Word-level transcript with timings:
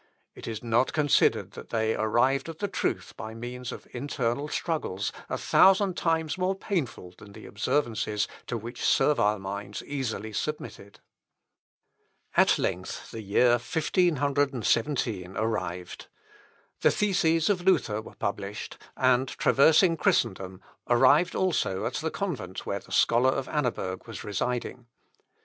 It 0.33 0.47
is 0.47 0.63
not 0.63 0.93
considered 0.93 1.51
that 1.51 1.69
they 1.69 1.93
arrived 1.95 2.49
at 2.49 2.57
the 2.57 2.67
truth 2.67 3.13
by 3.15 3.35
means 3.35 3.71
of 3.71 3.85
internal 3.91 4.47
struggles, 4.47 5.11
a 5.29 5.37
thousand 5.37 5.95
times 5.95 6.39
more 6.39 6.55
painful 6.55 7.13
than 7.19 7.33
the 7.33 7.45
observances 7.45 8.27
to 8.47 8.57
which 8.57 8.83
servile 8.83 9.37
minds 9.37 9.83
easily 9.83 10.33
submitted. 10.33 11.01
Melch. 12.35 12.35
Adami 12.35 12.35
Vita 12.35 12.41
Myconii. 12.47 12.51
At 12.51 12.57
length 12.57 13.11
the 13.11 13.21
year 13.21 13.49
1517 13.51 15.37
arrived. 15.37 16.07
The 16.79 16.89
theses 16.89 17.47
of 17.47 17.61
Luther 17.61 18.01
were 18.01 18.15
published, 18.15 18.79
and, 18.97 19.27
traversing 19.27 19.97
Christendom, 19.97 20.61
arrived 20.89 21.35
also 21.35 21.85
at 21.85 21.93
the 21.97 22.09
convent 22.09 22.65
where 22.65 22.79
the 22.79 22.91
scholar 22.91 23.29
of 23.29 23.47
Annaberg 23.47 24.07
was 24.07 24.23
residing. 24.23 24.87